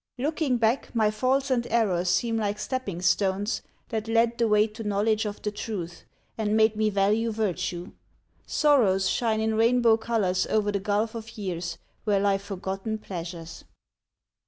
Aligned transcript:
Looking 0.17 0.57
back, 0.57 0.95
My 0.95 1.11
faults 1.11 1.51
and 1.51 1.67
errors 1.69 2.09
seem 2.09 2.35
like 2.35 2.57
stepping 2.57 3.03
stones 3.03 3.61
That 3.89 4.07
led 4.07 4.39
the 4.39 4.47
way 4.47 4.65
to 4.65 4.83
knowledge 4.83 5.25
of 5.27 5.43
the 5.43 5.51
truth 5.51 6.05
And 6.39 6.57
made 6.57 6.75
me 6.75 6.89
value 6.89 7.31
virtue; 7.31 7.91
sorrows 8.47 9.07
shine 9.07 9.39
In 9.39 9.53
rainbow 9.53 9.97
colors 9.97 10.47
o'er 10.47 10.71
the 10.71 10.79
gulf 10.79 11.13
of 11.13 11.37
years, 11.37 11.77
Where 12.03 12.19
lie 12.19 12.39
forgotten 12.39 12.97
pleasures. 12.97 13.63